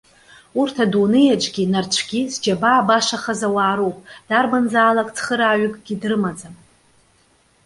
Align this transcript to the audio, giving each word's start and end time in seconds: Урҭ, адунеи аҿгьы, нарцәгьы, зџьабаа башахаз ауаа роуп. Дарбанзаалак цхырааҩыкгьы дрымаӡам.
Урҭ, 0.59 0.75
адунеи 0.83 1.29
аҿгьы, 1.33 1.63
нарцәгьы, 1.71 2.21
зџьабаа 2.33 2.87
башахаз 2.87 3.41
ауаа 3.47 3.73
роуп. 3.77 3.97
Дарбанзаалак 4.27 5.09
цхырааҩыкгьы 5.15 5.95
дрымаӡам. 6.01 6.55